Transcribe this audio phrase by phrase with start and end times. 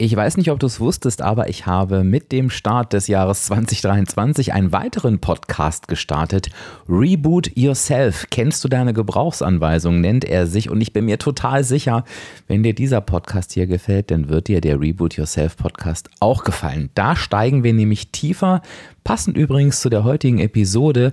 [0.00, 3.46] Ich weiß nicht, ob du es wusstest, aber ich habe mit dem Start des Jahres
[3.46, 6.50] 2023 einen weiteren Podcast gestartet.
[6.88, 8.26] Reboot Yourself.
[8.30, 10.70] Kennst du deine Gebrauchsanweisung, nennt er sich.
[10.70, 12.04] Und ich bin mir total sicher,
[12.46, 16.90] wenn dir dieser Podcast hier gefällt, dann wird dir der Reboot Yourself Podcast auch gefallen.
[16.94, 18.62] Da steigen wir nämlich tiefer,
[19.02, 21.10] passend übrigens zu der heutigen Episode,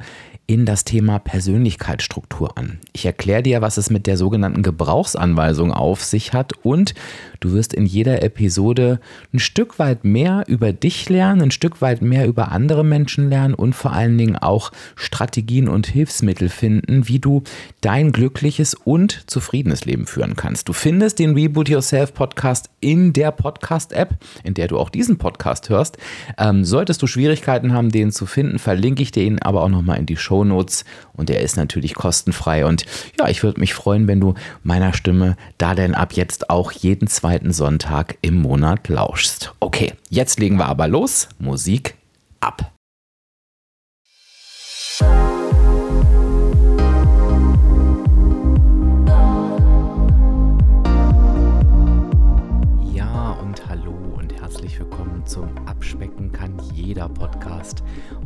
[0.47, 2.77] in das Thema Persönlichkeitsstruktur an.
[2.93, 6.93] Ich erkläre dir, was es mit der sogenannten Gebrauchsanweisung auf sich hat und
[7.39, 8.99] du wirst in jeder Episode
[9.33, 13.55] ein Stück weit mehr über dich lernen, ein Stück weit mehr über andere Menschen lernen
[13.55, 17.41] und vor allen Dingen auch Strategien und Hilfsmittel finden, wie du
[17.81, 20.69] dein glückliches und zufriedenes Leben führen kannst.
[20.69, 25.69] Du findest den Reboot Yourself Podcast in der Podcast-App, in der du auch diesen Podcast
[25.69, 25.97] hörst.
[26.37, 29.97] Ähm, solltest du Schwierigkeiten haben, den zu finden, verlinke ich dir ihn aber auch nochmal
[29.97, 32.65] in die Show Shownotes und der ist natürlich kostenfrei.
[32.65, 32.85] Und
[33.19, 37.07] ja, ich würde mich freuen, wenn du meiner Stimme da denn ab jetzt auch jeden
[37.07, 39.53] zweiten Sonntag im Monat lauschst.
[39.59, 41.29] Okay, jetzt legen wir aber los.
[41.39, 41.95] Musik
[42.39, 42.71] ab.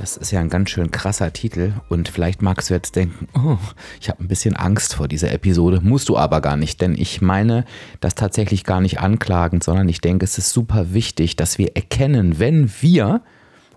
[0.00, 3.58] das ist ja ein ganz schön krasser Titel und vielleicht magst du jetzt denken, oh,
[4.00, 5.80] ich habe ein bisschen Angst vor dieser Episode.
[5.82, 7.66] Musst du aber gar nicht, denn ich meine
[8.00, 12.38] das tatsächlich gar nicht anklagend, sondern ich denke, es ist super wichtig, dass wir erkennen,
[12.38, 13.20] wenn wir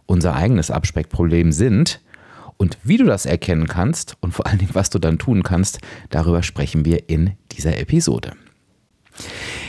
[0.05, 1.99] unser eigenes Abspeckproblem sind
[2.55, 5.79] und wie du das erkennen kannst und vor allen Dingen, was du dann tun kannst,
[6.09, 8.31] darüber sprechen wir in dieser Episode.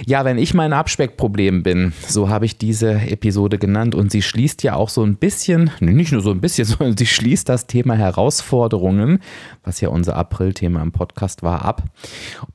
[0.07, 4.63] Ja, wenn ich mein Abspeckproblem bin, so habe ich diese Episode genannt und sie schließt
[4.63, 7.95] ja auch so ein bisschen, nicht nur so ein bisschen, sondern sie schließt das Thema
[7.95, 9.21] Herausforderungen,
[9.63, 11.85] was ja unser April-Thema im Podcast war, ab.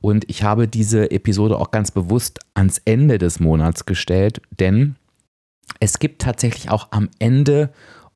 [0.00, 4.96] Und ich habe diese Episode auch ganz bewusst ans Ende des Monats gestellt, denn
[5.78, 7.70] es gibt tatsächlich auch am Ende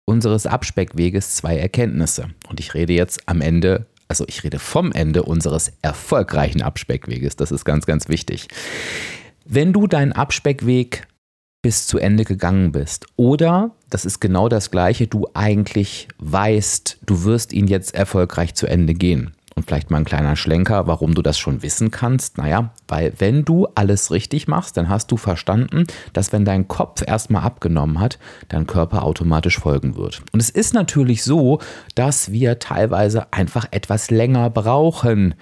[0.04, 2.28] unseres Abspeckweges zwei Erkenntnisse.
[2.48, 7.36] Und ich rede jetzt am Ende also ich rede vom Ende unseres erfolgreichen Abspeckweges.
[7.36, 8.48] Das ist ganz, ganz wichtig.
[9.44, 11.06] Wenn du deinen Abspeckweg
[11.62, 17.24] bis zu Ende gegangen bist oder, das ist genau das gleiche, du eigentlich weißt, du
[17.24, 19.34] wirst ihn jetzt erfolgreich zu Ende gehen.
[19.56, 22.38] Und vielleicht mal ein kleiner Schlenker, warum du das schon wissen kannst.
[22.38, 27.04] Naja, weil wenn du alles richtig machst, dann hast du verstanden, dass wenn dein Kopf
[27.06, 30.22] erstmal abgenommen hat, dein Körper automatisch folgen wird.
[30.32, 31.60] Und es ist natürlich so,
[31.94, 35.34] dass wir teilweise einfach etwas länger brauchen,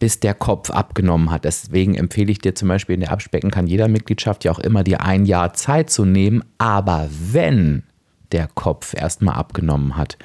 [0.00, 1.44] bis der Kopf abgenommen hat.
[1.44, 4.82] Deswegen empfehle ich dir zum Beispiel in der Abspecken kann jeder Mitgliedschaft ja auch immer
[4.82, 6.42] dir ein Jahr Zeit zu nehmen.
[6.58, 7.84] Aber wenn
[8.32, 10.18] der Kopf erstmal abgenommen hat,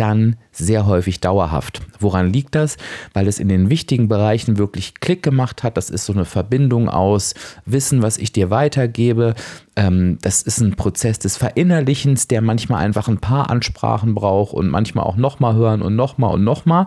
[0.00, 1.82] dann sehr häufig dauerhaft.
[1.98, 2.78] Woran liegt das?
[3.12, 5.76] Weil es in den wichtigen Bereichen wirklich Klick gemacht hat.
[5.76, 7.34] Das ist so eine Verbindung aus
[7.66, 9.34] Wissen, was ich dir weitergebe.
[9.76, 14.68] Ähm, das ist ein Prozess des Verinnerlichens, der manchmal einfach ein paar Ansprachen braucht und
[14.68, 16.86] manchmal auch nochmal hören und nochmal und nochmal.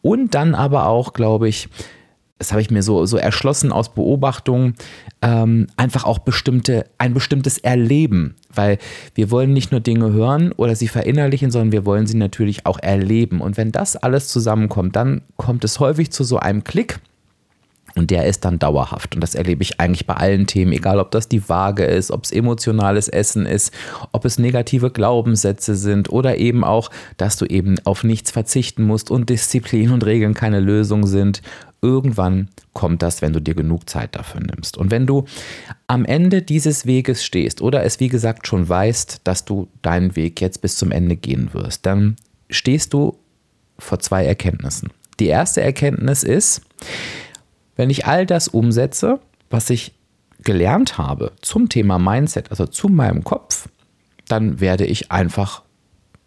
[0.00, 1.68] Und dann aber auch, glaube ich,
[2.38, 4.74] das habe ich mir so, so erschlossen aus Beobachtung,
[5.22, 8.34] ähm, einfach auch bestimmte, ein bestimmtes Erleben.
[8.52, 8.78] Weil
[9.14, 12.78] wir wollen nicht nur Dinge hören oder sie verinnerlichen, sondern wir wollen sie natürlich auch
[12.78, 13.40] erleben.
[13.40, 16.98] Und wenn das alles zusammenkommt, dann kommt es häufig zu so einem Klick.
[17.96, 19.14] Und der ist dann dauerhaft.
[19.14, 22.24] Und das erlebe ich eigentlich bei allen Themen, egal ob das die Waage ist, ob
[22.24, 23.72] es emotionales Essen ist,
[24.10, 29.12] ob es negative Glaubenssätze sind oder eben auch, dass du eben auf nichts verzichten musst
[29.12, 31.40] und Disziplin und Regeln keine Lösung sind
[31.84, 34.78] irgendwann kommt das, wenn du dir genug Zeit dafür nimmst.
[34.78, 35.26] Und wenn du
[35.86, 40.40] am Ende dieses Weges stehst oder es wie gesagt schon weißt, dass du deinen Weg
[40.40, 42.16] jetzt bis zum Ende gehen wirst, dann
[42.48, 43.18] stehst du
[43.78, 44.90] vor zwei Erkenntnissen.
[45.20, 46.62] Die erste Erkenntnis ist,
[47.76, 49.20] wenn ich all das umsetze,
[49.50, 49.92] was ich
[50.42, 53.68] gelernt habe zum Thema Mindset, also zu meinem Kopf,
[54.26, 55.63] dann werde ich einfach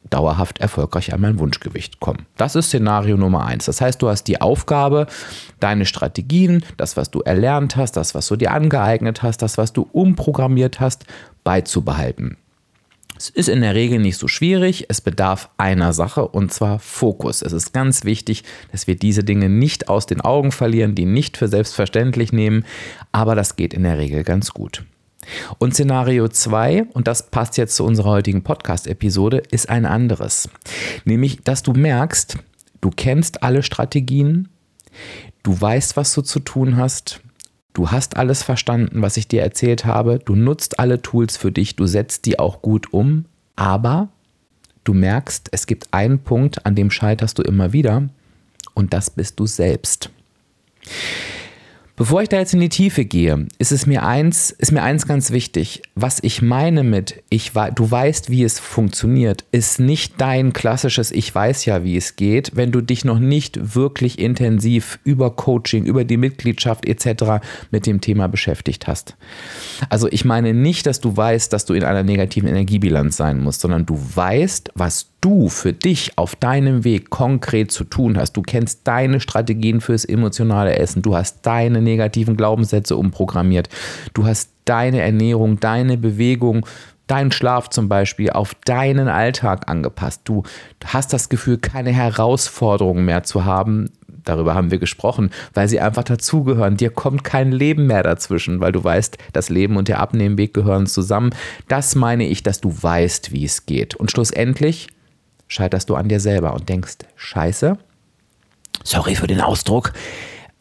[0.09, 2.25] dauerhaft erfolgreich an mein Wunschgewicht kommen.
[2.37, 3.65] Das ist Szenario Nummer eins.
[3.65, 5.07] Das heißt, du hast die Aufgabe,
[5.59, 9.73] deine Strategien, das, was du erlernt hast, das, was du dir angeeignet hast, das, was
[9.73, 11.05] du umprogrammiert hast,
[11.43, 12.37] beizubehalten.
[13.17, 14.85] Es ist in der Regel nicht so schwierig.
[14.89, 17.41] Es bedarf einer Sache und zwar Fokus.
[17.41, 21.35] Es ist ganz wichtig, dass wir diese Dinge nicht aus den Augen verlieren, die nicht
[21.35, 22.63] für selbstverständlich nehmen,
[23.11, 24.83] aber das geht in der Regel ganz gut.
[25.57, 30.49] Und Szenario 2, und das passt jetzt zu unserer heutigen Podcast-Episode, ist ein anderes.
[31.05, 32.37] Nämlich, dass du merkst,
[32.81, 34.49] du kennst alle Strategien,
[35.43, 37.21] du weißt, was du zu tun hast,
[37.73, 41.75] du hast alles verstanden, was ich dir erzählt habe, du nutzt alle Tools für dich,
[41.75, 43.25] du setzt die auch gut um,
[43.55, 44.09] aber
[44.83, 48.09] du merkst, es gibt einen Punkt, an dem scheiterst du immer wieder,
[48.73, 50.11] und das bist du selbst.
[51.97, 55.07] Bevor ich da jetzt in die Tiefe gehe, ist es mir eins, ist mir eins
[55.07, 55.81] ganz wichtig.
[55.95, 61.33] Was ich meine mit ich du weißt, wie es funktioniert, ist nicht dein klassisches ich
[61.33, 66.03] weiß ja, wie es geht, wenn du dich noch nicht wirklich intensiv über Coaching, über
[66.03, 67.43] die Mitgliedschaft etc.
[67.71, 69.17] mit dem Thema beschäftigt hast.
[69.89, 73.61] Also ich meine nicht, dass du weißt, dass du in einer negativen Energiebilanz sein musst,
[73.61, 78.33] sondern du weißt, was du für dich auf deinem Weg konkret zu tun hast.
[78.33, 81.01] Du kennst deine Strategien fürs emotionale Essen.
[81.01, 83.69] Du hast deine negativen Glaubenssätze umprogrammiert.
[84.13, 86.65] Du hast deine Ernährung, deine Bewegung,
[87.07, 90.21] deinen Schlaf zum Beispiel auf deinen Alltag angepasst.
[90.25, 90.43] Du
[90.85, 93.91] hast das Gefühl, keine Herausforderungen mehr zu haben.
[94.23, 96.75] Darüber haben wir gesprochen, weil sie einfach dazugehören.
[96.75, 100.85] Dir kommt kein Leben mehr dazwischen, weil du weißt, das Leben und der Abnehmweg gehören
[100.85, 101.29] zusammen.
[101.69, 103.95] Das meine ich, dass du weißt, wie es geht.
[103.95, 104.89] Und schlussendlich
[105.47, 107.77] scheiterst du an dir selber und denkst, scheiße,
[108.83, 109.93] sorry für den Ausdruck,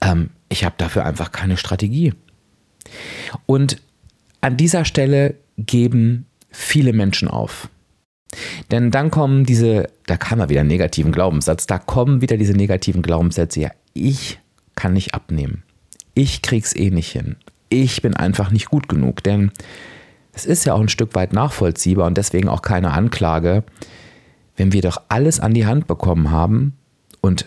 [0.01, 2.15] ähm, ich habe dafür einfach keine Strategie.
[3.47, 3.81] Und
[4.41, 7.69] an dieser Stelle geben viele Menschen auf.
[8.71, 13.03] Denn dann kommen diese, da kam mal wieder negativen Glaubenssatz, da kommen wieder diese negativen
[13.03, 14.39] Glaubenssätze, ja, ich
[14.75, 15.63] kann nicht abnehmen.
[16.15, 17.37] Ich krieg's eh nicht hin.
[17.69, 19.51] Ich bin einfach nicht gut genug, denn
[20.33, 23.65] es ist ja auch ein Stück weit nachvollziehbar und deswegen auch keine Anklage,
[24.57, 26.75] wenn wir doch alles an die Hand bekommen haben
[27.21, 27.47] und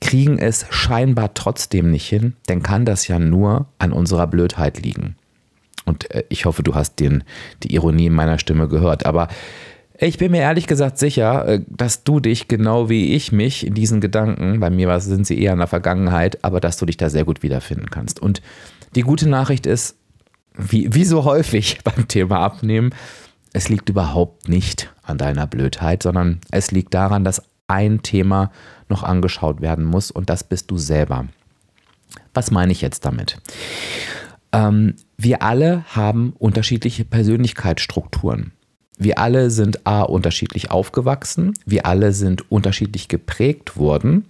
[0.00, 5.16] kriegen es scheinbar trotzdem nicht hin, dann kann das ja nur an unserer Blödheit liegen.
[5.84, 7.24] Und äh, ich hoffe, du hast den,
[7.62, 9.06] die Ironie in meiner Stimme gehört.
[9.06, 9.28] Aber
[9.98, 13.74] ich bin mir ehrlich gesagt sicher, äh, dass du dich genau wie ich mich in
[13.74, 17.08] diesen Gedanken, bei mir sind sie eher in der Vergangenheit, aber dass du dich da
[17.08, 18.20] sehr gut wiederfinden kannst.
[18.20, 18.42] Und
[18.94, 19.96] die gute Nachricht ist,
[20.56, 22.90] wie, wie so häufig beim Thema Abnehmen,
[23.52, 28.50] es liegt überhaupt nicht an deiner Blödheit, sondern es liegt daran, dass ein Thema
[28.88, 31.26] noch angeschaut werden muss und das bist du selber.
[32.34, 33.38] Was meine ich jetzt damit?
[34.52, 38.52] Ähm, wir alle haben unterschiedliche Persönlichkeitsstrukturen.
[38.98, 44.26] Wir alle sind A unterschiedlich aufgewachsen, wir alle sind unterschiedlich geprägt worden.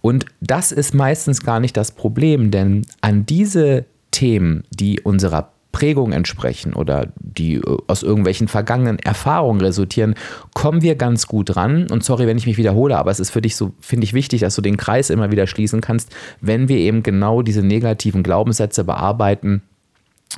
[0.00, 6.12] Und das ist meistens gar nicht das Problem, denn an diese Themen, die unserer Prägung
[6.12, 10.14] entsprechen oder die äh, aus irgendwelchen vergangenen Erfahrungen resultieren,
[10.54, 11.90] kommen wir ganz gut ran.
[11.90, 14.40] Und sorry, wenn ich mich wiederhole, aber es ist für dich so, finde ich wichtig,
[14.40, 18.84] dass du den Kreis immer wieder schließen kannst, wenn wir eben genau diese negativen Glaubenssätze
[18.84, 19.62] bearbeiten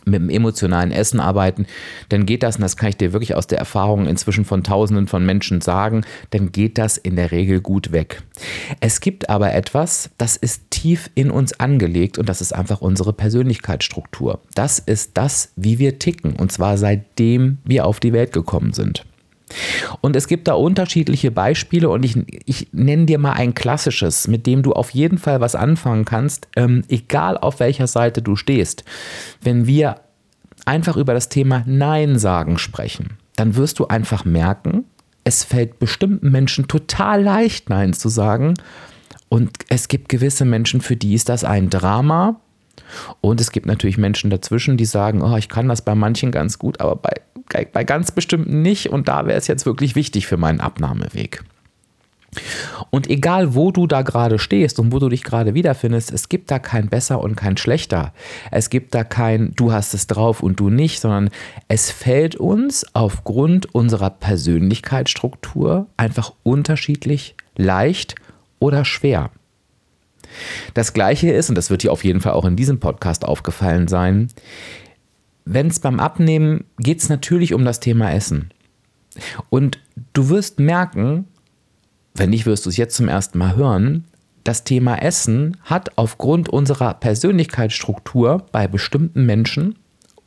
[0.05, 1.67] mit dem emotionalen Essen arbeiten,
[2.09, 5.07] dann geht das, und das kann ich dir wirklich aus der Erfahrung inzwischen von Tausenden
[5.07, 8.23] von Menschen sagen, dann geht das in der Regel gut weg.
[8.81, 13.13] Es gibt aber etwas, das ist tief in uns angelegt und das ist einfach unsere
[13.13, 14.41] Persönlichkeitsstruktur.
[14.55, 19.05] Das ist das, wie wir ticken und zwar seitdem wir auf die Welt gekommen sind.
[20.01, 22.17] Und es gibt da unterschiedliche Beispiele und ich,
[22.47, 26.49] ich nenne dir mal ein klassisches, mit dem du auf jeden Fall was anfangen kannst,
[26.57, 28.85] ähm, egal auf welcher Seite du stehst.
[29.41, 29.97] Wenn wir
[30.67, 34.85] einfach über das Thema Nein sagen sprechen, dann wirst du einfach merken,
[35.25, 38.55] es fällt bestimmten Menschen total leicht, Nein zu sagen.
[39.29, 42.41] Und es gibt gewisse Menschen, für die ist das ein Drama.
[43.21, 46.59] Und es gibt natürlich Menschen dazwischen, die sagen, oh, ich kann das bei manchen ganz
[46.59, 47.13] gut, aber bei
[47.73, 51.43] bei ganz bestimmten nicht und da wäre es jetzt wirklich wichtig für meinen Abnahmeweg.
[52.91, 56.51] Und egal, wo du da gerade stehst und wo du dich gerade wiederfindest, es gibt
[56.51, 58.13] da kein besser und kein schlechter.
[58.53, 61.31] Es gibt da kein du hast es drauf und du nicht, sondern
[61.67, 68.15] es fällt uns aufgrund unserer Persönlichkeitsstruktur einfach unterschiedlich leicht
[68.61, 69.31] oder schwer.
[70.75, 73.89] Das gleiche ist, und das wird dir auf jeden Fall auch in diesem Podcast aufgefallen
[73.89, 74.29] sein,
[75.45, 78.51] wenn es beim Abnehmen geht es natürlich um das Thema Essen.
[79.49, 79.81] Und
[80.13, 81.27] du wirst merken,
[82.15, 84.05] wenn nicht, wirst du es jetzt zum ersten Mal hören,
[84.45, 89.77] das Thema Essen hat aufgrund unserer Persönlichkeitsstruktur bei bestimmten Menschen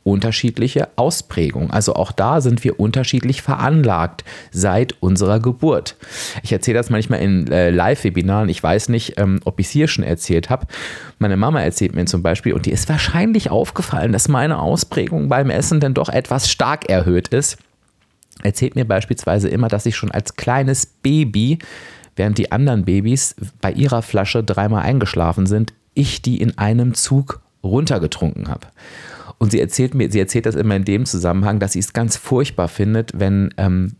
[0.04, 1.70] unterschiedliche Ausprägung.
[1.70, 5.96] Also auch da sind wir unterschiedlich veranlagt seit unserer Geburt.
[6.42, 8.48] Ich erzähle das manchmal in äh, Live-Webinaren.
[8.50, 10.66] Ich weiß nicht, ähm, ob ich es hier schon erzählt habe.
[11.18, 15.48] Meine Mama erzählt mir zum Beispiel, und die ist wahrscheinlich aufgefallen, dass meine Ausprägung beim
[15.50, 17.56] Essen dann doch etwas stark erhöht ist.
[18.42, 21.58] Erzählt mir beispielsweise immer, dass ich schon als kleines Baby,
[22.14, 27.40] während die anderen Babys bei ihrer Flasche dreimal eingeschlafen sind, ich die in einem Zug
[27.62, 28.66] runtergetrunken habe.
[29.44, 32.16] Und sie erzählt mir, sie erzählt das immer in dem Zusammenhang, dass sie es ganz
[32.16, 33.96] furchtbar findet, wenn ähm,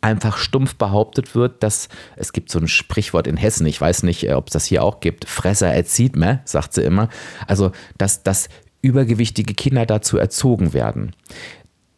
[0.00, 4.26] einfach stumpf behauptet wird, dass es gibt so ein Sprichwort in Hessen, ich weiß nicht,
[4.26, 7.10] äh, ob es das hier auch gibt, Fresser erzieht me, sagt sie immer.
[7.46, 8.48] Also, dass, dass
[8.80, 11.12] übergewichtige Kinder dazu erzogen werden.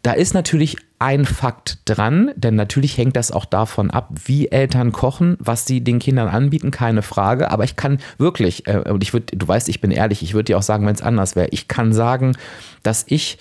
[0.03, 4.93] Da ist natürlich ein Fakt dran, denn natürlich hängt das auch davon ab, wie Eltern
[4.93, 7.51] kochen, was sie den Kindern anbieten, keine Frage.
[7.51, 10.45] Aber ich kann wirklich, äh, und ich würde, du weißt, ich bin ehrlich, ich würde
[10.45, 12.37] dir auch sagen, wenn es anders wäre, ich kann sagen,
[12.83, 13.39] dass ich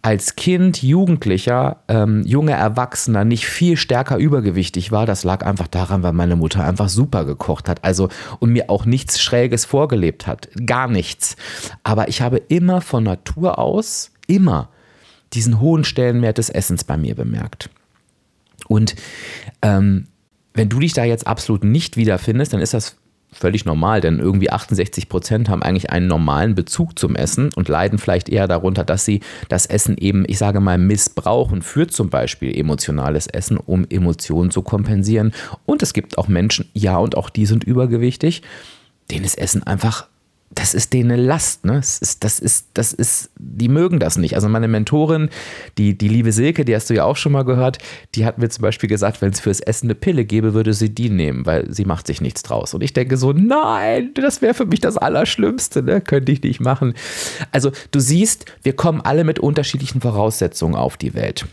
[0.00, 5.06] als Kind, Jugendlicher, ähm, junger Erwachsener nicht viel stärker übergewichtig war.
[5.06, 7.84] Das lag einfach daran, weil meine Mutter einfach super gekocht hat.
[7.84, 10.48] Also und mir auch nichts Schräges vorgelebt hat.
[10.64, 11.36] Gar nichts.
[11.82, 14.68] Aber ich habe immer von Natur aus, immer
[15.32, 17.70] diesen hohen Stellenwert des Essens bei mir bemerkt.
[18.66, 18.96] Und
[19.62, 20.06] ähm,
[20.54, 22.96] wenn du dich da jetzt absolut nicht wiederfindest, dann ist das
[23.32, 27.98] völlig normal, denn irgendwie 68 Prozent haben eigentlich einen normalen Bezug zum Essen und leiden
[27.98, 32.58] vielleicht eher darunter, dass sie das Essen eben, ich sage mal, missbrauchen für zum Beispiel
[32.58, 35.32] emotionales Essen, um Emotionen zu kompensieren.
[35.66, 38.42] Und es gibt auch Menschen, ja, und auch die sind übergewichtig,
[39.10, 40.08] denen ist Essen einfach
[40.50, 41.74] das ist denen eine Last, ne?
[41.74, 44.34] Das ist, das ist, das ist, die mögen das nicht.
[44.34, 45.28] Also meine Mentorin,
[45.76, 47.78] die, die liebe Silke, die hast du ja auch schon mal gehört,
[48.14, 50.94] die hat mir zum Beispiel gesagt, wenn es fürs Essen eine Pille gäbe, würde sie
[50.94, 52.72] die nehmen, weil sie macht sich nichts draus.
[52.72, 56.00] Und ich denke so, nein, das wäre für mich das Allerschlimmste, ne?
[56.00, 56.94] Könnte ich nicht machen.
[57.52, 61.46] Also du siehst, wir kommen alle mit unterschiedlichen Voraussetzungen auf die Welt.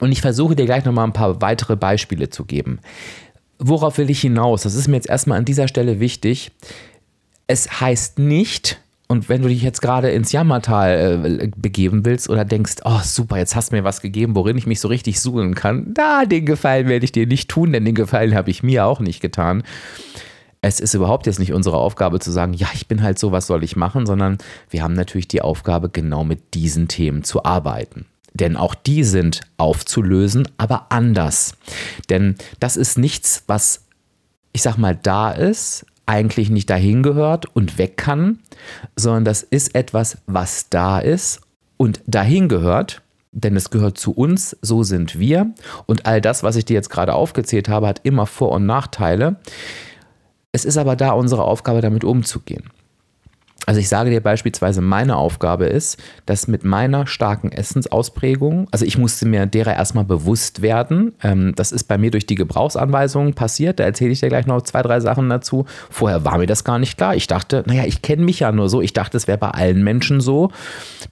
[0.00, 2.80] Und ich versuche dir gleich nochmal ein paar weitere Beispiele zu geben.
[3.58, 4.62] Worauf will ich hinaus?
[4.62, 6.50] Das ist mir jetzt erstmal an dieser Stelle wichtig
[7.46, 12.44] es heißt nicht, und wenn du dich jetzt gerade ins Jammertal äh, begeben willst oder
[12.44, 15.54] denkst, oh super, jetzt hast du mir was gegeben, worin ich mich so richtig suhlen
[15.54, 18.86] kann, da den Gefallen werde ich dir nicht tun, denn den Gefallen habe ich mir
[18.86, 19.62] auch nicht getan.
[20.62, 23.46] Es ist überhaupt jetzt nicht unsere Aufgabe zu sagen, ja, ich bin halt so, was
[23.46, 24.38] soll ich machen, sondern
[24.70, 28.06] wir haben natürlich die Aufgabe, genau mit diesen Themen zu arbeiten.
[28.32, 31.54] Denn auch die sind aufzulösen, aber anders.
[32.08, 33.84] Denn das ist nichts, was,
[34.52, 38.38] ich sag mal, da ist, eigentlich nicht dahin gehört und weg kann,
[38.96, 41.40] sondern das ist etwas, was da ist
[41.76, 45.52] und dahin gehört, denn es gehört zu uns, so sind wir.
[45.86, 49.36] Und all das, was ich dir jetzt gerade aufgezählt habe, hat immer Vor- und Nachteile.
[50.52, 52.70] Es ist aber da unsere Aufgabe, damit umzugehen.
[53.74, 58.98] Also ich sage dir beispielsweise, meine Aufgabe ist, dass mit meiner starken Essensausprägung, also ich
[58.98, 61.12] musste mir derer erstmal bewusst werden.
[61.24, 63.80] Ähm, das ist bei mir durch die Gebrauchsanweisungen passiert.
[63.80, 65.66] Da erzähle ich dir gleich noch zwei, drei Sachen dazu.
[65.90, 67.16] Vorher war mir das gar nicht klar.
[67.16, 68.80] Ich dachte, naja, ich kenne mich ja nur so.
[68.80, 70.52] Ich dachte, es wäre bei allen Menschen so.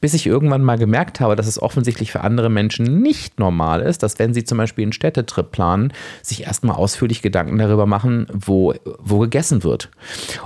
[0.01, 4.05] Bis ich irgendwann mal gemerkt habe, dass es offensichtlich für andere Menschen nicht normal ist,
[4.05, 5.93] dass wenn sie zum Beispiel einen Städtetrip planen,
[6.23, 9.91] sich erstmal ausführlich Gedanken darüber machen, wo, wo gegessen wird.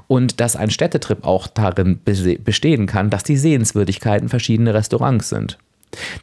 [0.06, 5.58] Und dass ein Städtetrip auch darin bestehen kann, dass die Sehenswürdigkeiten verschiedene Restaurants sind.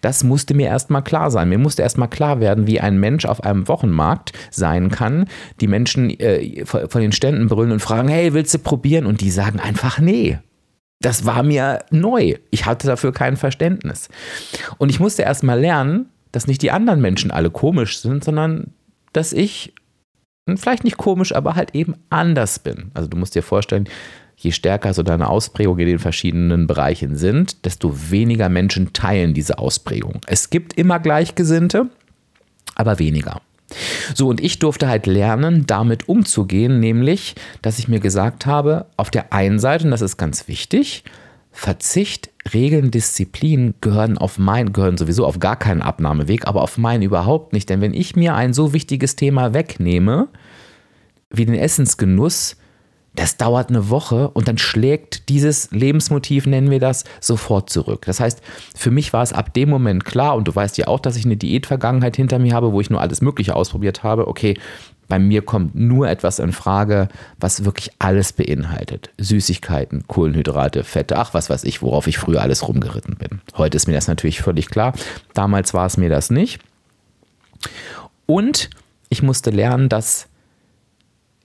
[0.02, 1.50] Das musste mir erstmal klar sein.
[1.50, 5.28] Mir musste erstmal klar werden, wie ein Mensch auf einem Wochenmarkt sein kann.
[5.62, 9.06] Die Menschen äh, von den Ständen brüllen und fragen, hey, willst du probieren?
[9.06, 10.40] Und die sagen einfach, nee.
[11.02, 12.36] Das war mir neu.
[12.50, 14.10] Ich hatte dafür kein Verständnis.
[14.78, 18.74] Und ich musste erstmal lernen, dass nicht die anderen Menschen alle komisch sind, sondern
[19.12, 19.74] dass ich
[20.56, 22.92] vielleicht nicht komisch, aber halt eben anders bin.
[22.94, 23.88] Also du musst dir vorstellen,
[24.36, 29.58] je stärker so deine Ausprägung in den verschiedenen Bereichen sind, desto weniger Menschen teilen diese
[29.60, 30.22] Ausprägung.
[30.28, 31.90] Es gibt immer Gleichgesinnte,
[32.76, 33.42] aber weniger.
[34.14, 39.10] So, und ich durfte halt lernen, damit umzugehen, nämlich, dass ich mir gesagt habe, auf
[39.10, 41.04] der einen Seite, und das ist ganz wichtig,
[41.56, 47.04] Verzicht, Regeln, Disziplin gehören auf mein, gehören sowieso auf gar keinen Abnahmeweg, aber auf meinen
[47.04, 47.70] überhaupt nicht.
[47.70, 50.30] Denn wenn ich mir ein so wichtiges Thema wegnehme,
[51.30, 52.58] wie den Essensgenuss,
[53.16, 58.06] das dauert eine Woche und dann schlägt dieses Lebensmotiv, nennen wir das, sofort zurück.
[58.06, 58.42] Das heißt,
[58.76, 61.26] für mich war es ab dem Moment klar, und du weißt ja auch, dass ich
[61.26, 64.28] eine Diätvergangenheit hinter mir habe, wo ich nur alles Mögliche ausprobiert habe.
[64.28, 64.56] Okay,
[65.08, 67.08] bei mir kommt nur etwas in Frage,
[67.40, 69.12] was wirklich alles beinhaltet.
[69.20, 73.42] Süßigkeiten, Kohlenhydrate, Fette, ach was weiß ich, worauf ich früher alles rumgeritten bin.
[73.56, 74.94] Heute ist mir das natürlich völlig klar.
[75.36, 76.62] Damals war es mir das nicht.
[78.26, 78.72] Und
[79.10, 80.28] ich musste lernen, dass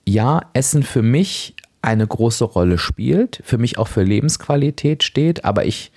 [0.05, 5.65] ja, Essen für mich eine große Rolle spielt, für mich auch für Lebensqualität steht, aber
[5.65, 5.91] ich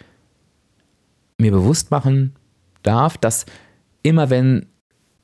[1.38, 2.34] mir bewusst machen
[2.82, 3.46] darf, dass
[4.02, 4.66] immer wenn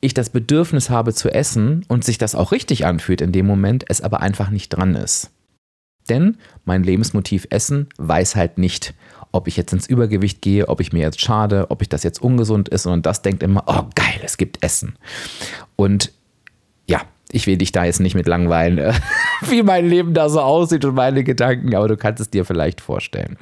[0.00, 3.84] ich das Bedürfnis habe zu essen und sich das auch richtig anfühlt in dem Moment,
[3.88, 5.30] es aber einfach nicht dran ist.
[6.08, 8.94] Denn mein Lebensmotiv Essen weiß halt nicht,
[9.32, 12.22] ob ich jetzt ins Übergewicht gehe, ob ich mir jetzt schade, ob ich das jetzt
[12.22, 14.96] ungesund ist, sondern das denkt immer, oh geil, es gibt Essen.
[15.76, 16.12] Und
[16.88, 18.92] ja, ich will dich da jetzt nicht mit langweilen, äh,
[19.42, 22.80] wie mein Leben da so aussieht und meine Gedanken, aber du kannst es dir vielleicht
[22.80, 23.36] vorstellen.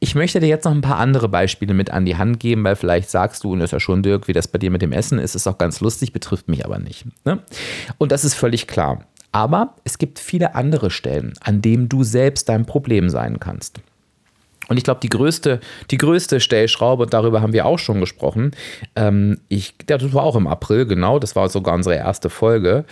[0.00, 2.76] Ich möchte dir jetzt noch ein paar andere Beispiele mit an die Hand geben, weil
[2.76, 4.92] vielleicht sagst du, und das ist ja schon Dirk, wie das bei dir mit dem
[4.92, 7.06] Essen ist, ist auch ganz lustig, betrifft mich aber nicht.
[7.24, 7.40] Ne?
[7.98, 9.04] Und das ist völlig klar.
[9.32, 13.80] Aber es gibt viele andere Stellen, an denen du selbst dein Problem sein kannst.
[14.68, 18.50] Und ich glaube, die größte, die größte Stellschraube, und darüber haben wir auch schon gesprochen,
[18.96, 22.84] ähm, ich, das war auch im April, genau, das war sogar unsere erste Folge,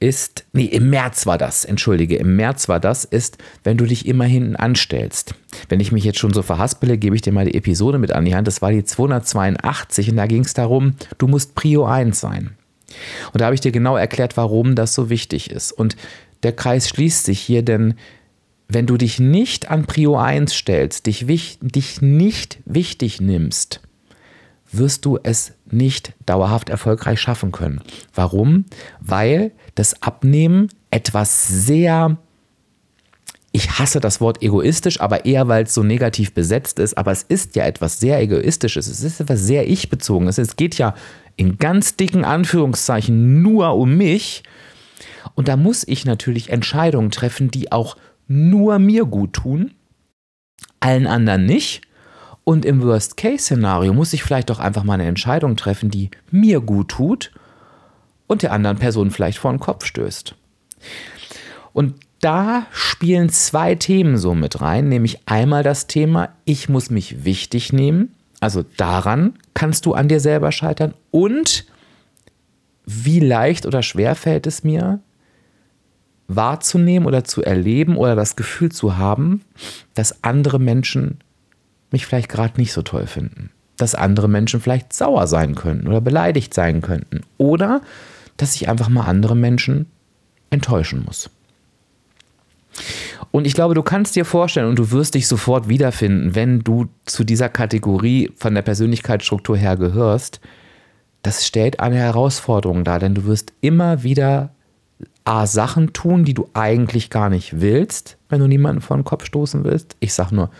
[0.00, 4.06] ist, nee, im März war das, entschuldige, im März war das, ist, wenn du dich
[4.06, 5.34] immer hinten anstellst.
[5.68, 8.24] Wenn ich mich jetzt schon so verhaspele, gebe ich dir mal die Episode mit an
[8.24, 12.20] die Hand, das war die 282 und da ging es darum, du musst Prio 1
[12.20, 12.56] sein.
[13.32, 15.72] Und da habe ich dir genau erklärt, warum das so wichtig ist.
[15.72, 15.96] Und
[16.42, 17.94] der Kreis schließt sich hier, denn
[18.68, 21.26] wenn du dich nicht an Prio 1 stellst, dich,
[21.60, 23.80] dich nicht wichtig nimmst,
[24.72, 27.80] wirst du es nicht dauerhaft erfolgreich schaffen können.
[28.14, 28.64] Warum?
[29.00, 32.16] Weil das Abnehmen etwas sehr,
[33.52, 37.22] ich hasse das Wort egoistisch, aber eher weil es so negativ besetzt ist, aber es
[37.22, 40.38] ist ja etwas sehr egoistisches, es ist etwas sehr ich-bezogenes.
[40.38, 40.94] Es geht ja
[41.36, 44.42] in ganz dicken Anführungszeichen nur um mich.
[45.34, 47.96] Und da muss ich natürlich Entscheidungen treffen, die auch
[48.28, 49.72] nur mir gut tun,
[50.80, 51.82] allen anderen nicht.
[52.44, 56.90] Und im Worst-Case-Szenario muss ich vielleicht doch einfach mal eine Entscheidung treffen, die mir gut
[56.90, 57.32] tut
[58.26, 60.34] und der anderen Person vielleicht vor den Kopf stößt.
[61.72, 67.24] Und da spielen zwei Themen so mit rein, nämlich einmal das Thema, ich muss mich
[67.24, 71.64] wichtig nehmen, also daran kannst du an dir selber scheitern und
[72.86, 75.00] wie leicht oder schwer fällt es mir,
[76.28, 79.42] wahrzunehmen oder zu erleben oder das Gefühl zu haben,
[79.94, 81.18] dass andere Menschen
[81.90, 83.50] mich vielleicht gerade nicht so toll finden.
[83.76, 87.22] Dass andere Menschen vielleicht sauer sein könnten oder beleidigt sein könnten.
[87.38, 87.80] Oder
[88.36, 89.86] dass ich einfach mal andere Menschen
[90.50, 91.30] enttäuschen muss.
[93.30, 96.86] Und ich glaube, du kannst dir vorstellen und du wirst dich sofort wiederfinden, wenn du
[97.06, 100.40] zu dieser Kategorie von der Persönlichkeitsstruktur her gehörst.
[101.22, 104.50] Das stellt eine Herausforderung dar, denn du wirst immer wieder
[105.24, 109.24] A, Sachen tun, die du eigentlich gar nicht willst, wenn du niemanden vor den Kopf
[109.24, 109.96] stoßen willst.
[110.00, 110.50] Ich sage nur,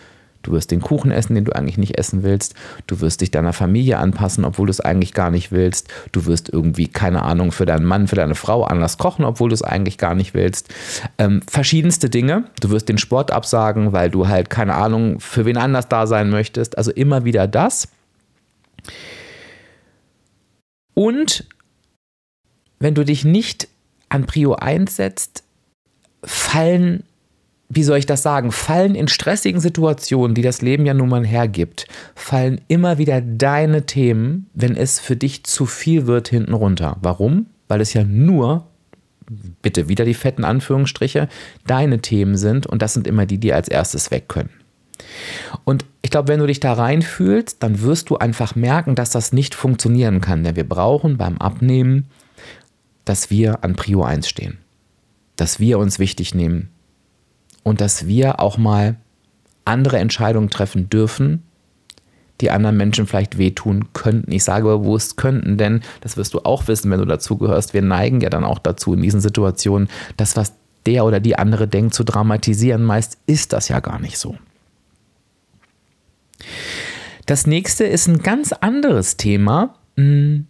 [0.41, 2.55] du wirst den Kuchen essen, den du eigentlich nicht essen willst.
[2.87, 5.89] Du wirst dich deiner Familie anpassen, obwohl du es eigentlich gar nicht willst.
[6.11, 9.53] Du wirst irgendwie, keine Ahnung, für deinen Mann, für deine Frau anders kochen, obwohl du
[9.53, 10.73] es eigentlich gar nicht willst.
[11.17, 12.45] Ähm, verschiedenste Dinge.
[12.59, 16.29] Du wirst den Sport absagen, weil du halt, keine Ahnung, für wen anders da sein
[16.29, 16.77] möchtest.
[16.77, 17.87] Also immer wieder das.
[20.93, 21.45] Und
[22.79, 23.67] wenn du dich nicht
[24.15, 25.43] an Prio 1 setzt,
[26.23, 27.03] fallen,
[27.69, 31.25] wie soll ich das sagen, fallen in stressigen Situationen, die das Leben ja nun mal
[31.25, 36.97] hergibt, fallen immer wieder deine Themen, wenn es für dich zu viel wird, hinten runter.
[37.01, 37.47] Warum?
[37.67, 38.65] Weil es ja nur,
[39.61, 41.27] bitte wieder die fetten Anführungsstriche,
[41.67, 44.51] deine Themen sind und das sind immer die, die als erstes weg können.
[45.65, 49.33] Und ich glaube, wenn du dich da reinfühlst, dann wirst du einfach merken, dass das
[49.33, 50.43] nicht funktionieren kann.
[50.43, 52.07] Denn wir brauchen beim Abnehmen
[53.05, 54.57] dass wir an Prio 1 stehen,
[55.35, 56.69] dass wir uns wichtig nehmen
[57.63, 58.97] und dass wir auch mal
[59.63, 61.43] andere Entscheidungen treffen dürfen,
[62.41, 64.31] die anderen Menschen vielleicht wehtun könnten.
[64.31, 67.73] Ich sage bewusst könnten, denn das wirst du auch wissen, wenn du dazugehörst.
[67.73, 69.87] Wir neigen ja dann auch dazu, in diesen Situationen,
[70.17, 70.53] das, was
[70.85, 72.83] der oder die andere denkt, zu dramatisieren.
[72.83, 74.35] Meist ist das ja gar nicht so.
[77.25, 79.75] Das nächste ist ein ganz anderes Thema.
[79.95, 80.47] Hm,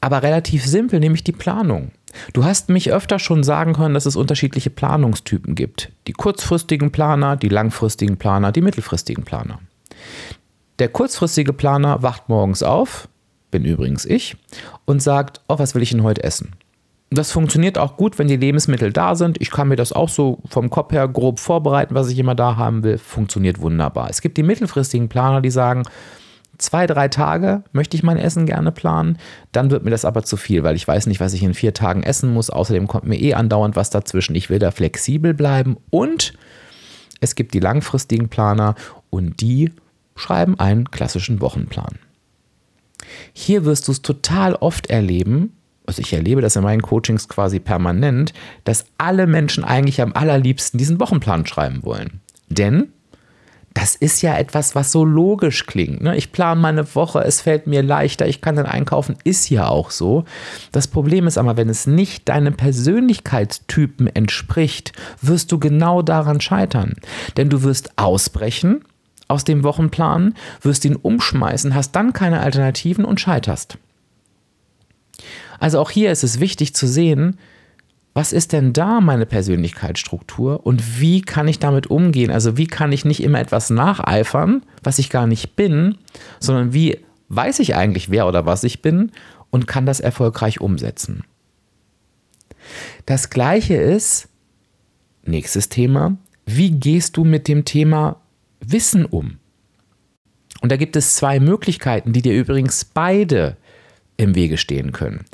[0.00, 1.90] aber relativ simpel, nämlich die Planung.
[2.32, 5.90] Du hast mich öfter schon sagen können, dass es unterschiedliche Planungstypen gibt.
[6.06, 9.60] Die kurzfristigen Planer, die langfristigen Planer, die mittelfristigen Planer.
[10.78, 13.08] Der kurzfristige Planer wacht morgens auf,
[13.50, 14.36] bin übrigens ich,
[14.84, 16.52] und sagt, oh, was will ich denn heute essen?
[17.10, 19.40] Das funktioniert auch gut, wenn die Lebensmittel da sind.
[19.40, 22.56] Ich kann mir das auch so vom Kopf her grob vorbereiten, was ich immer da
[22.56, 22.98] haben will.
[22.98, 24.10] Funktioniert wunderbar.
[24.10, 25.84] Es gibt die mittelfristigen Planer, die sagen,
[26.58, 29.18] zwei, drei Tage möchte ich mein Essen gerne planen.
[29.52, 31.74] Dann wird mir das aber zu viel, weil ich weiß nicht, was ich in vier
[31.74, 32.50] Tagen essen muss.
[32.50, 34.34] Außerdem kommt mir eh andauernd was dazwischen.
[34.34, 35.76] Ich will da flexibel bleiben.
[35.90, 36.34] Und
[37.20, 38.74] es gibt die langfristigen Planer
[39.10, 39.72] und die
[40.16, 41.98] schreiben einen klassischen Wochenplan.
[43.32, 45.52] Hier wirst du es total oft erleben,
[45.86, 50.76] also ich erlebe das in meinen Coachings quasi permanent, dass alle Menschen eigentlich am allerliebsten
[50.76, 52.20] diesen Wochenplan schreiben wollen.
[52.50, 52.92] Denn
[53.74, 56.02] das ist ja etwas, was so logisch klingt.
[56.02, 56.16] Ne?
[56.16, 59.90] Ich plane meine Woche, es fällt mir leichter, ich kann dann einkaufen, ist ja auch
[59.90, 60.24] so.
[60.72, 66.94] Das Problem ist aber, wenn es nicht deinem Persönlichkeitstypen entspricht, wirst du genau daran scheitern.
[67.36, 68.84] Denn du wirst ausbrechen
[69.28, 73.78] aus dem Wochenplan, wirst ihn umschmeißen, hast dann keine Alternativen und scheiterst.
[75.60, 77.38] Also auch hier ist es wichtig zu sehen,
[78.18, 82.32] was ist denn da meine Persönlichkeitsstruktur und wie kann ich damit umgehen?
[82.32, 85.98] Also wie kann ich nicht immer etwas nacheifern, was ich gar nicht bin,
[86.40, 89.12] sondern wie weiß ich eigentlich, wer oder was ich bin
[89.50, 91.22] und kann das erfolgreich umsetzen?
[93.06, 94.28] Das gleiche ist,
[95.24, 98.16] nächstes Thema, wie gehst du mit dem Thema
[98.58, 99.38] Wissen um?
[100.60, 103.56] Und da gibt es zwei Möglichkeiten, die dir übrigens beide
[104.16, 105.24] im Wege stehen können.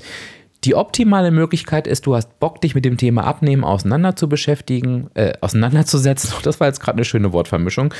[0.64, 5.10] Die optimale Möglichkeit ist, du hast Bock, dich mit dem Thema Abnehmen auseinander zu beschäftigen,
[5.14, 6.32] äh, auseinanderzusetzen.
[6.42, 7.92] Das war jetzt gerade eine schöne Wortvermischung.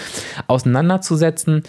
[0.47, 1.63] Auseinanderzusetzen,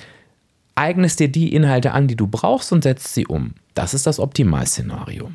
[0.75, 3.53] eignest dir die Inhalte an, die du brauchst und setzt sie um.
[3.73, 5.31] Das ist das Optimalszenario.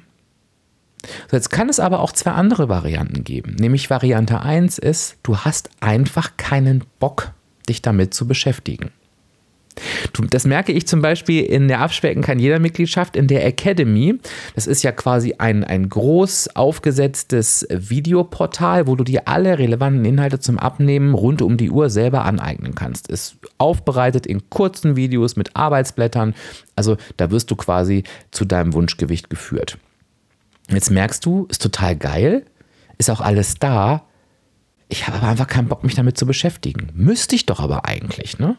[1.31, 3.57] So, jetzt kann es aber auch zwei andere Varianten geben.
[3.59, 7.33] Nämlich Variante 1 ist, du hast einfach keinen Bock,
[7.68, 8.90] dich damit zu beschäftigen.
[10.31, 14.19] Das merke ich zum Beispiel in der Abspecken kann jeder Mitgliedschaft in der Academy.
[14.55, 20.40] Das ist ja quasi ein, ein groß aufgesetztes Videoportal, wo du dir alle relevanten Inhalte
[20.40, 23.09] zum Abnehmen rund um die Uhr selber aneignen kannst.
[23.09, 26.35] Ist aufbereitet in kurzen Videos mit Arbeitsblättern.
[26.77, 29.79] Also da wirst du quasi zu deinem Wunschgewicht geführt.
[30.71, 32.45] Jetzt merkst du, ist total geil,
[32.99, 34.05] ist auch alles da.
[34.88, 36.88] Ich habe aber einfach keinen Bock, mich damit zu beschäftigen.
[36.95, 38.57] Müsste ich doch aber eigentlich, ne?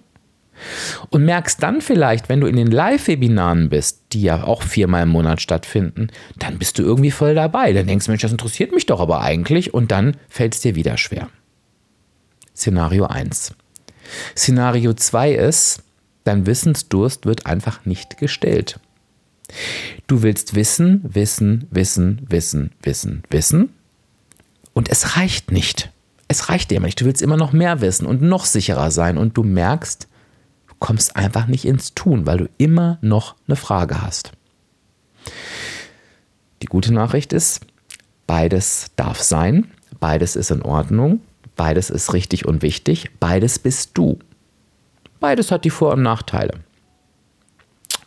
[1.10, 5.10] Und merkst dann vielleicht, wenn du in den Live-Webinaren bist, die ja auch viermal im
[5.10, 7.74] Monat stattfinden, dann bist du irgendwie voll dabei.
[7.74, 10.76] Dann denkst du, Mensch, das interessiert mich doch aber eigentlich und dann fällt es dir
[10.76, 11.30] wieder schwer.
[12.56, 13.54] Szenario 1.
[14.38, 15.84] Szenario 2 ist,
[16.24, 18.80] dein Wissensdurst wird einfach nicht gestillt.
[20.08, 23.74] Du willst wissen, wissen, wissen, wissen, wissen, wissen.
[24.74, 25.92] Und es reicht nicht.
[26.28, 27.02] Es reicht dir immer nicht.
[27.02, 29.18] Du willst immer noch mehr wissen und noch sicherer sein.
[29.18, 30.08] Und du merkst,
[30.82, 34.34] kommst einfach nicht ins Tun, weil du immer noch eine Frage hast.
[36.62, 37.62] Die gute Nachricht ist,
[38.28, 41.22] beides darf sein, beides ist in Ordnung,
[41.56, 44.20] beides ist richtig und wichtig, beides bist du.
[45.20, 46.56] Beides hat die Vor- und Nachteile.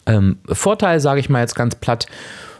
[0.06, 2.06] Ähm, Vorteil, sage ich mal jetzt ganz platt,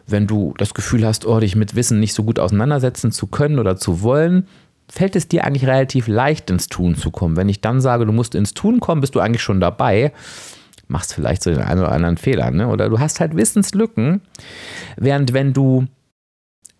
[0.07, 3.59] wenn du das Gefühl hast, oh, dich mit Wissen nicht so gut auseinandersetzen zu können
[3.59, 4.47] oder zu wollen,
[4.89, 7.37] fällt es dir eigentlich relativ leicht ins Tun zu kommen.
[7.37, 10.13] Wenn ich dann sage, du musst ins Tun kommen, bist du eigentlich schon dabei,
[10.89, 12.69] machst vielleicht so den einen oder anderen Fehler, ne?
[12.69, 14.21] Oder du hast halt Wissenslücken,
[14.97, 15.87] während wenn du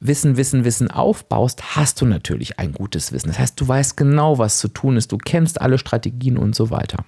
[0.01, 3.29] Wissen, Wissen, Wissen aufbaust, hast du natürlich ein gutes Wissen.
[3.29, 6.71] Das heißt, du weißt genau, was zu tun ist, du kennst alle Strategien und so
[6.71, 7.05] weiter.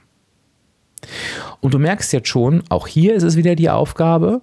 [1.61, 4.41] Und du merkst jetzt schon, auch hier ist es wieder die Aufgabe,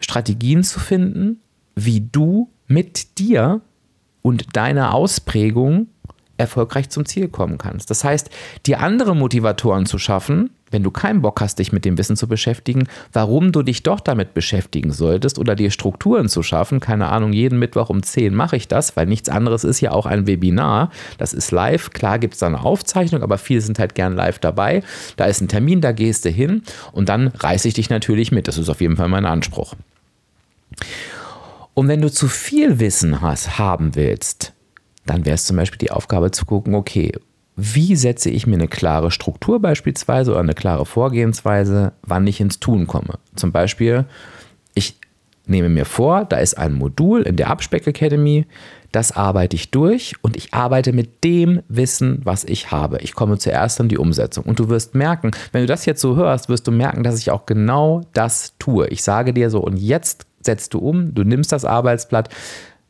[0.00, 1.40] Strategien zu finden,
[1.76, 3.60] wie du mit dir
[4.26, 5.86] und deiner Ausprägung
[6.36, 7.90] erfolgreich zum Ziel kommen kannst.
[7.90, 8.28] Das heißt,
[8.66, 12.26] dir andere Motivatoren zu schaffen, wenn du keinen Bock hast, dich mit dem Wissen zu
[12.26, 16.80] beschäftigen, warum du dich doch damit beschäftigen solltest oder dir Strukturen zu schaffen.
[16.80, 20.06] Keine Ahnung, jeden Mittwoch um 10 mache ich das, weil nichts anderes ist ja auch
[20.06, 20.90] ein Webinar.
[21.18, 21.90] Das ist live.
[21.90, 24.82] Klar gibt es da eine Aufzeichnung, aber viele sind halt gern live dabei.
[25.16, 28.48] Da ist ein Termin, da gehst du hin und dann reiße ich dich natürlich mit.
[28.48, 29.76] Das ist auf jeden Fall mein Anspruch.
[31.78, 34.54] Und wenn du zu viel Wissen hast, haben willst,
[35.04, 37.12] dann wäre es zum Beispiel die Aufgabe zu gucken, okay,
[37.54, 42.60] wie setze ich mir eine klare Struktur beispielsweise oder eine klare Vorgehensweise, wann ich ins
[42.60, 43.18] Tun komme.
[43.34, 44.06] Zum Beispiel,
[44.72, 44.98] ich
[45.44, 48.46] nehme mir vor, da ist ein Modul in der Abspeck Academy,
[48.90, 53.00] das arbeite ich durch und ich arbeite mit dem Wissen, was ich habe.
[53.02, 54.44] Ich komme zuerst an die Umsetzung.
[54.44, 57.30] Und du wirst merken, wenn du das jetzt so hörst, wirst du merken, dass ich
[57.30, 58.88] auch genau das tue.
[58.88, 62.28] Ich sage dir so, und jetzt setzt du um, du nimmst das Arbeitsblatt,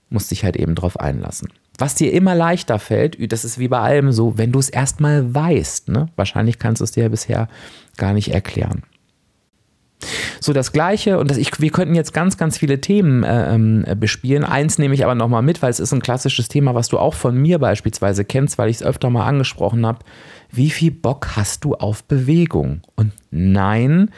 [0.09, 1.49] musst dich halt eben drauf einlassen.
[1.79, 5.35] Was dir immer leichter fällt, das ist wie bei allem so, wenn du es erstmal
[5.35, 5.89] weißt.
[5.89, 6.09] Ne?
[6.17, 7.49] Wahrscheinlich kannst du es dir ja bisher
[7.97, 8.83] gar nicht erklären.
[10.41, 13.85] So das Gleiche, und das, ich, wir könnten jetzt ganz, ganz viele Themen äh, ähm,
[13.99, 14.45] bespielen.
[14.45, 17.15] Eins nehme ich aber nochmal mit, weil es ist ein klassisches Thema, was du auch
[17.15, 20.01] von mir beispielsweise kennst, weil ich es öfter mal angesprochen habe.
[20.51, 22.83] Wie viel Bock hast du auf Bewegung?
[22.95, 24.11] Und nein,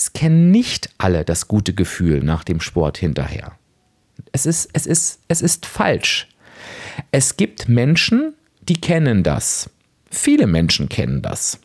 [0.00, 3.52] es kennen nicht alle das gute Gefühl nach dem Sport hinterher.
[4.32, 6.26] Es ist, es ist, es ist falsch.
[7.10, 8.32] Es gibt Menschen,
[8.62, 9.68] die kennen das.
[10.10, 11.60] Viele Menschen kennen das.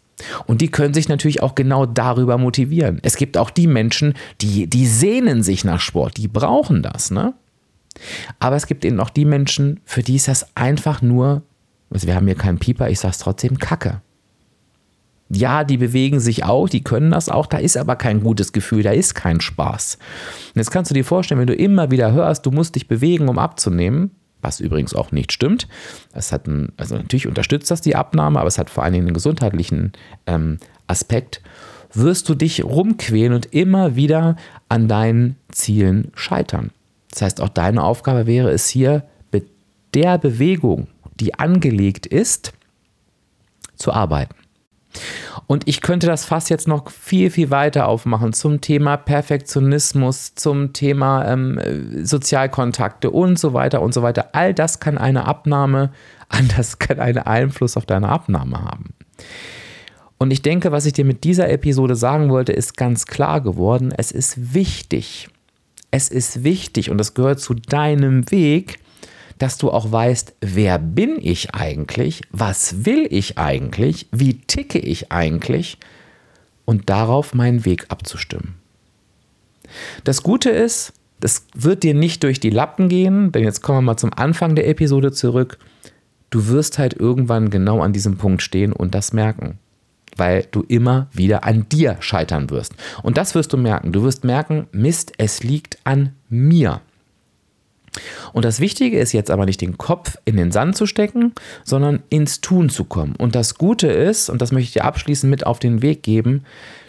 [0.48, 3.00] Und die können sich natürlich auch genau darüber motivieren.
[3.04, 7.34] Es gibt auch die Menschen, die, die sehnen sich nach Sport, die brauchen das, ne?
[8.40, 11.42] Aber es gibt eben auch die Menschen, für die ist das einfach nur,
[11.90, 14.02] also wir haben hier keinen Pieper, ich sag's trotzdem, Kacke.
[15.30, 18.84] Ja, die bewegen sich auch, die können das auch, da ist aber kein gutes Gefühl,
[18.84, 19.98] da ist kein Spaß.
[20.54, 23.28] Und jetzt kannst du dir vorstellen, wenn du immer wieder hörst, du musst dich bewegen,
[23.28, 24.12] um abzunehmen,
[24.42, 25.68] was übrigens auch nicht stimmt.
[26.14, 29.08] Es hat ein, also natürlich unterstützt das die Abnahme, aber es hat vor allen Dingen
[29.08, 29.94] einen gesundheitlichen
[30.28, 31.42] ähm, Aspekt.
[31.92, 34.36] Wirst du dich rumquälen und immer wieder
[34.70, 36.70] an deinen Zielen scheitern.
[37.10, 39.06] Das heißt, auch deine Aufgabe wäre es hier,
[39.96, 40.88] der Bewegung,
[41.20, 42.54] die angelegt ist,
[43.76, 44.36] zu arbeiten.
[45.48, 50.74] Und ich könnte das fast jetzt noch viel, viel weiter aufmachen zum Thema Perfektionismus, zum
[50.74, 51.60] Thema ähm,
[52.04, 54.30] Sozialkontakte und so weiter und so weiter.
[54.34, 55.92] All das kann eine Abnahme,
[56.58, 58.94] das kann einen Einfluss auf deine Abnahme haben.
[60.18, 63.94] Und ich denke, was ich dir mit dieser Episode sagen wollte, ist ganz klar geworden.
[63.96, 65.28] Es ist wichtig,
[65.92, 68.80] es ist wichtig und das gehört zu deinem Weg,
[69.38, 75.12] dass du auch weißt, wer bin ich eigentlich, was will ich eigentlich, wie ticke ich
[75.12, 75.78] eigentlich
[76.64, 78.56] und darauf meinen Weg abzustimmen.
[80.04, 83.94] Das Gute ist, das wird dir nicht durch die Lappen gehen, denn jetzt kommen wir
[83.94, 85.58] mal zum Anfang der Episode zurück.
[86.30, 89.58] Du wirst halt irgendwann genau an diesem Punkt stehen und das merken,
[90.18, 92.74] weil du immer wieder an dir scheitern wirst.
[93.04, 93.92] Und das wirst du merken.
[93.92, 96.82] Du wirst merken, Mist, es liegt an mir.
[98.34, 102.04] Und das Wichtige ist jetzt aber nicht den Kopf in den Sand zu stecken, sondern
[102.10, 103.16] ins Tun zu kommen.
[103.18, 106.44] Und das Gute ist, und das möchte ich dir abschließend mit auf den Weg geben,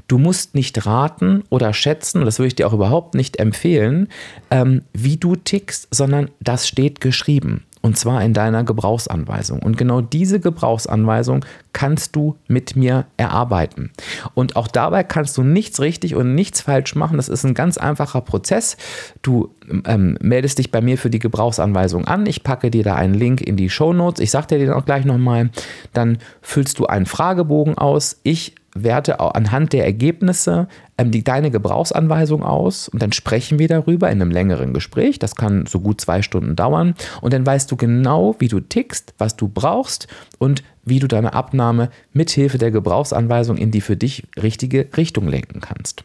[0.09, 4.09] du musst nicht raten oder schätzen, und das würde ich dir auch überhaupt nicht empfehlen,
[4.51, 7.65] ähm, wie du tickst, sondern das steht geschrieben.
[7.87, 9.63] Und zwar in deiner Gebrauchsanweisung.
[9.63, 13.93] Und genau diese Gebrauchsanweisung kannst du mit mir erarbeiten.
[14.35, 17.17] Und auch dabei kannst du nichts richtig und nichts falsch machen.
[17.17, 18.77] Das ist ein ganz einfacher Prozess.
[19.23, 22.27] Du ähm, meldest dich bei mir für die Gebrauchsanweisung an.
[22.27, 24.19] Ich packe dir da einen Link in die Show Notes.
[24.19, 25.51] Ich sage dir den auch gleich nochmal.
[25.93, 28.19] Dann füllst du einen Fragebogen aus.
[28.25, 34.11] Ich werte anhand der Ergebnisse ähm, die, deine Gebrauchsanweisung aus und dann sprechen wir darüber
[34.11, 35.19] in einem längeren Gespräch.
[35.19, 36.95] Das kann so gut zwei Stunden dauern.
[37.21, 40.09] Und dann weißt du genau, wie du tickst, was du brauchst
[40.39, 45.61] und wie du deine Abnahme mithilfe der Gebrauchsanweisung in die für dich richtige Richtung lenken
[45.61, 46.05] kannst.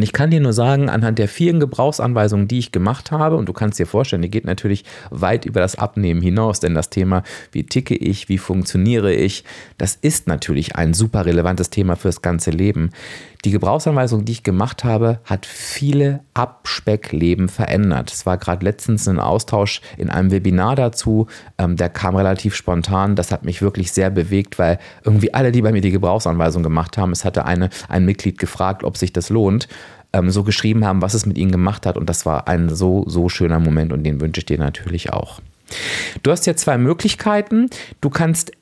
[0.00, 3.50] Und ich kann dir nur sagen, anhand der vielen Gebrauchsanweisungen, die ich gemacht habe, und
[3.50, 7.22] du kannst dir vorstellen, die geht natürlich weit über das Abnehmen hinaus, denn das Thema,
[7.52, 9.44] wie ticke ich, wie funktioniere ich,
[9.76, 12.92] das ist natürlich ein super relevantes Thema fürs ganze Leben.
[13.44, 18.12] Die Gebrauchsanweisung, die ich gemacht habe, hat viele Abspeckleben verändert.
[18.12, 21.26] Es war gerade letztens ein Austausch in einem Webinar dazu,
[21.58, 23.16] ähm, der kam relativ spontan.
[23.16, 26.98] Das hat mich wirklich sehr bewegt, weil irgendwie alle, die bei mir die Gebrauchsanweisung gemacht
[26.98, 29.68] haben, es hatte eine, ein Mitglied gefragt, ob sich das lohnt
[30.12, 31.96] ähm, so geschrieben haben, was es mit ihnen gemacht hat.
[31.96, 35.40] Und das war ein so, so schöner Moment und den wünsche ich dir natürlich auch.
[36.22, 37.68] Du hast jetzt zwei Möglichkeiten.
[38.00, 38.52] Du kannst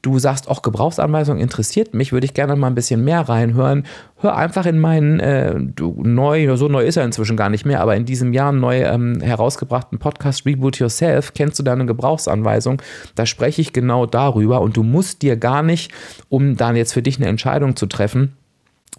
[0.01, 3.85] du sagst, auch Gebrauchsanweisung interessiert mich, würde ich gerne mal ein bisschen mehr reinhören.
[4.17, 7.95] Hör einfach in meinen, äh, neu, so neu ist er inzwischen gar nicht mehr, aber
[7.95, 12.81] in diesem Jahr neu ähm, herausgebrachten Podcast Reboot Yourself, kennst du deine Gebrauchsanweisung?
[13.15, 15.91] Da spreche ich genau darüber und du musst dir gar nicht,
[16.29, 18.37] um dann jetzt für dich eine Entscheidung zu treffen,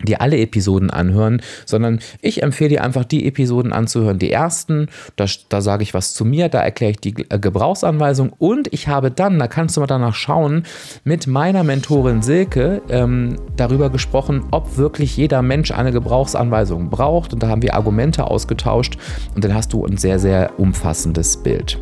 [0.03, 4.19] dir alle Episoden anhören, sondern ich empfehle dir einfach die Episoden anzuhören.
[4.19, 8.33] Die ersten, da, da sage ich was zu mir, da erkläre ich die äh, Gebrauchsanweisung
[8.39, 10.65] und ich habe dann, da kannst du mal danach schauen,
[11.05, 17.43] mit meiner Mentorin Silke ähm, darüber gesprochen, ob wirklich jeder Mensch eine Gebrauchsanweisung braucht und
[17.43, 18.97] da haben wir Argumente ausgetauscht
[19.35, 21.79] und dann hast du ein sehr, sehr umfassendes Bild.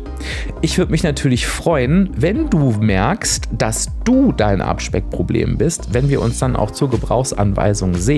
[0.61, 6.21] Ich würde mich natürlich freuen, wenn du merkst, dass du dein Abspeckproblem bist, wenn wir
[6.21, 8.08] uns dann auch zur Gebrauchsanweisung sehen.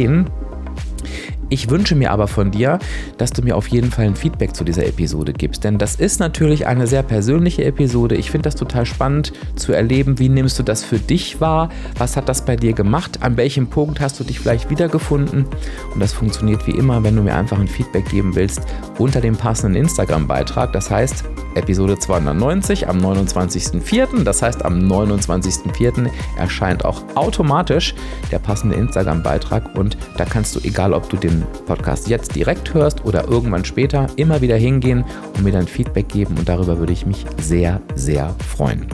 [1.49, 2.79] Ich wünsche mir aber von dir,
[3.17, 6.21] dass du mir auf jeden Fall ein Feedback zu dieser Episode gibst, denn das ist
[6.21, 8.15] natürlich eine sehr persönliche Episode.
[8.15, 12.15] Ich finde das total spannend zu erleben, wie nimmst du das für dich wahr, was
[12.15, 15.45] hat das bei dir gemacht, an welchem Punkt hast du dich vielleicht wiedergefunden?
[15.93, 18.61] Und das funktioniert wie immer, wenn du mir einfach ein Feedback geben willst
[18.97, 20.71] unter dem passenden Instagram-Beitrag.
[20.71, 24.23] Das heißt, Episode 290 am 29.04.
[24.23, 26.09] Das heißt, am 29.04.
[26.37, 27.93] erscheint auch automatisch
[28.31, 33.05] der passende Instagram-Beitrag und da kannst du, egal ob du den Podcast jetzt direkt hörst
[33.05, 35.03] oder irgendwann später, immer wieder hingehen
[35.35, 38.87] und mir dann Feedback geben und darüber würde ich mich sehr, sehr freuen.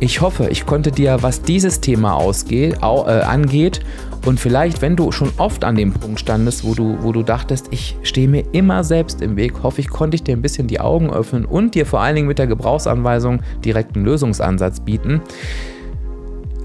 [0.00, 3.80] Ich hoffe, ich konnte dir, was dieses Thema ausgeht, äh, angeht,
[4.24, 7.68] und vielleicht, wenn du schon oft an dem Punkt standest, wo du, wo du dachtest,
[7.70, 10.80] ich stehe mir immer selbst im Weg, hoffe ich, konnte ich dir ein bisschen die
[10.80, 15.20] Augen öffnen und dir vor allen Dingen mit der Gebrauchsanweisung direkt einen Lösungsansatz bieten.